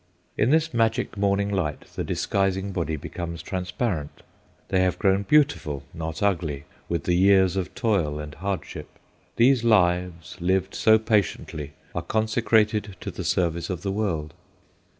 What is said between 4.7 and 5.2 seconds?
have